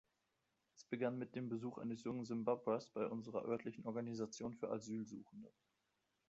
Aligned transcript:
Es 0.73 0.83
begann 0.85 1.19
mit 1.19 1.35
dem 1.35 1.47
Besuch 1.47 1.77
eines 1.77 2.03
jungen 2.03 2.25
Simbabwers 2.25 2.89
bei 2.89 3.05
unserer 3.05 3.45
örtlichen 3.45 3.85
Organisation 3.85 4.55
für 4.55 4.71
Asylsuchende. 4.71 5.53